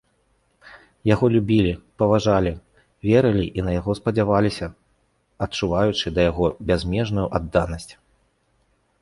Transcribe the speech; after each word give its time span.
Яго 1.09 1.25
любілі, 1.33 1.73
паважалі, 2.01 2.53
верылі 3.09 3.45
і 3.59 3.67
на 3.67 3.71
яго 3.79 3.91
спадзяваліся, 4.01 4.67
адчуваючы 5.49 6.05
да 6.17 6.21
яго 6.31 6.45
бязмежную 6.73 7.27
адданасць. 7.41 7.89